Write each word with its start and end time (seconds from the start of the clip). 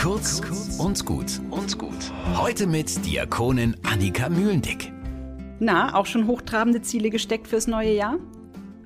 Kurz 0.00 0.40
und 0.78 1.04
gut 1.04 1.42
und 1.50 1.78
gut. 1.78 2.10
Heute 2.34 2.66
mit 2.66 3.04
Diakonin 3.04 3.76
Annika 3.82 4.30
Mühlendick. 4.30 4.90
Na, 5.58 5.94
auch 5.94 6.06
schon 6.06 6.26
hochtrabende 6.26 6.80
Ziele 6.80 7.10
gesteckt 7.10 7.46
fürs 7.46 7.66
neue 7.66 7.92
Jahr? 7.92 8.16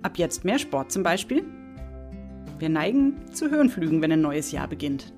Ab 0.03 0.19
jetzt 0.19 0.45
mehr 0.45 0.59
Sport 0.59 0.91
zum 0.91 1.05
Beispiel? 1.05 1.45
Wir 2.59 2.69
neigen 2.69 3.15
zu 3.33 3.49
Höhenflügen, 3.49 4.03
wenn 4.03 4.11
ein 4.11 4.23
neues 4.23 4.51
Jahr 4.51 4.67
beginnt. 4.67 5.13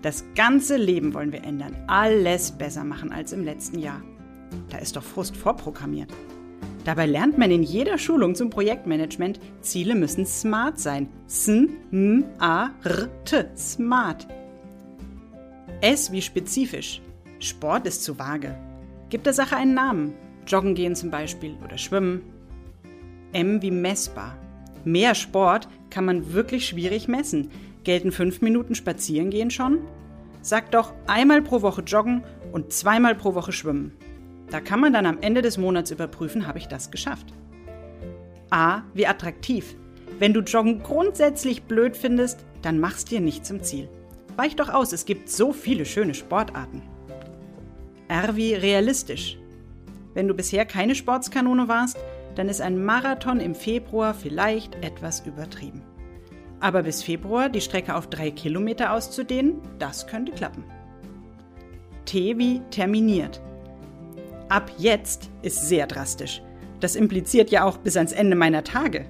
Das 0.00 0.24
ganze 0.34 0.78
Leben 0.78 1.12
wollen 1.12 1.32
wir 1.32 1.44
ändern, 1.44 1.76
alles 1.86 2.52
besser 2.52 2.84
machen 2.84 3.12
als 3.12 3.34
im 3.34 3.44
letzten 3.44 3.78
Jahr. 3.78 4.00
Da 4.70 4.78
ist 4.78 4.96
doch 4.96 5.02
Frust 5.02 5.36
vorprogrammiert. 5.36 6.10
Dabei 6.86 7.04
lernt 7.04 7.36
man 7.36 7.50
in 7.50 7.62
jeder 7.62 7.98
Schulung 7.98 8.34
zum 8.34 8.48
Projektmanagement, 8.48 9.38
Ziele 9.60 9.96
müssen 9.96 10.24
smart 10.24 10.80
sein. 10.80 11.10
S-M-A-R-T. 11.26 11.96
Smart. 13.54 14.26
S 15.82 16.12
wie 16.12 16.22
spezifisch. 16.22 17.02
Sport 17.40 17.88
ist 17.88 18.04
zu 18.04 18.16
vage. 18.16 18.56
Gib 19.10 19.24
der 19.24 19.32
Sache 19.32 19.56
einen 19.56 19.74
Namen. 19.74 20.14
Joggen 20.46 20.76
gehen 20.76 20.94
zum 20.94 21.10
Beispiel 21.10 21.56
oder 21.64 21.76
schwimmen. 21.76 22.22
M 23.32 23.60
wie 23.62 23.72
messbar. 23.72 24.38
Mehr 24.84 25.16
Sport 25.16 25.66
kann 25.90 26.04
man 26.04 26.34
wirklich 26.34 26.66
schwierig 26.68 27.08
messen. 27.08 27.50
Gelten 27.82 28.12
fünf 28.12 28.42
Minuten 28.42 28.76
spazieren 28.76 29.30
gehen 29.30 29.50
schon? 29.50 29.80
Sag 30.40 30.70
doch 30.70 30.92
einmal 31.08 31.42
pro 31.42 31.62
Woche 31.62 31.82
joggen 31.82 32.22
und 32.52 32.72
zweimal 32.72 33.16
pro 33.16 33.34
Woche 33.34 33.50
schwimmen. 33.50 33.90
Da 34.50 34.60
kann 34.60 34.78
man 34.78 34.92
dann 34.92 35.06
am 35.06 35.18
Ende 35.20 35.42
des 35.42 35.58
Monats 35.58 35.90
überprüfen, 35.90 36.46
habe 36.46 36.58
ich 36.58 36.68
das 36.68 36.92
geschafft. 36.92 37.26
A 38.50 38.82
wie 38.94 39.08
attraktiv. 39.08 39.74
Wenn 40.20 40.32
du 40.32 40.42
Joggen 40.42 40.84
grundsätzlich 40.84 41.64
blöd 41.64 41.96
findest, 41.96 42.44
dann 42.60 42.78
mach's 42.78 43.04
dir 43.04 43.20
nicht 43.20 43.44
zum 43.44 43.64
Ziel. 43.64 43.88
Weich 44.36 44.56
doch 44.56 44.68
aus, 44.68 44.92
es 44.92 45.04
gibt 45.04 45.28
so 45.28 45.52
viele 45.52 45.84
schöne 45.84 46.14
Sportarten. 46.14 46.82
R 48.08 48.36
wie 48.36 48.54
realistisch. 48.54 49.38
Wenn 50.14 50.28
du 50.28 50.34
bisher 50.34 50.64
keine 50.64 50.94
Sportskanone 50.94 51.68
warst, 51.68 51.98
dann 52.34 52.48
ist 52.48 52.60
ein 52.60 52.82
Marathon 52.84 53.40
im 53.40 53.54
Februar 53.54 54.14
vielleicht 54.14 54.74
etwas 54.84 55.20
übertrieben. 55.26 55.82
Aber 56.60 56.82
bis 56.82 57.02
Februar 57.02 57.48
die 57.48 57.60
Strecke 57.60 57.94
auf 57.94 58.08
drei 58.08 58.30
Kilometer 58.30 58.92
auszudehnen, 58.92 59.56
das 59.78 60.06
könnte 60.06 60.32
klappen. 60.32 60.64
T 62.04 62.38
wie 62.38 62.60
terminiert. 62.70 63.40
Ab 64.48 64.70
jetzt 64.78 65.30
ist 65.42 65.68
sehr 65.68 65.86
drastisch. 65.86 66.42
Das 66.80 66.94
impliziert 66.96 67.50
ja 67.50 67.64
auch 67.64 67.78
bis 67.78 67.96
ans 67.96 68.12
Ende 68.12 68.36
meiner 68.36 68.64
Tage. 68.64 69.06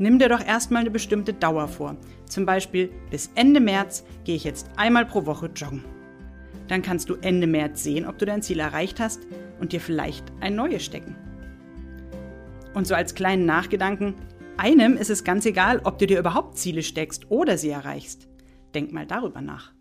Nimm 0.00 0.18
dir 0.18 0.30
doch 0.30 0.42
erstmal 0.42 0.80
eine 0.80 0.90
bestimmte 0.90 1.34
Dauer 1.34 1.68
vor. 1.68 1.94
Zum 2.24 2.46
Beispiel 2.46 2.90
bis 3.10 3.30
Ende 3.34 3.60
März 3.60 4.02
gehe 4.24 4.34
ich 4.34 4.44
jetzt 4.44 4.70
einmal 4.76 5.04
pro 5.04 5.26
Woche 5.26 5.50
joggen. 5.54 5.84
Dann 6.68 6.80
kannst 6.80 7.10
du 7.10 7.16
Ende 7.16 7.46
März 7.46 7.82
sehen, 7.82 8.06
ob 8.06 8.16
du 8.16 8.24
dein 8.24 8.40
Ziel 8.40 8.60
erreicht 8.60 8.98
hast 8.98 9.20
und 9.60 9.72
dir 9.72 9.80
vielleicht 9.80 10.24
ein 10.40 10.56
neues 10.56 10.86
stecken. 10.86 11.16
Und 12.72 12.86
so 12.86 12.94
als 12.94 13.14
kleinen 13.14 13.44
Nachgedanken, 13.44 14.14
einem 14.56 14.96
ist 14.96 15.10
es 15.10 15.22
ganz 15.22 15.44
egal, 15.44 15.82
ob 15.84 15.98
du 15.98 16.06
dir 16.06 16.18
überhaupt 16.18 16.56
Ziele 16.56 16.82
steckst 16.82 17.30
oder 17.30 17.58
sie 17.58 17.68
erreichst. 17.68 18.26
Denk 18.74 18.92
mal 18.92 19.04
darüber 19.04 19.42
nach. 19.42 19.72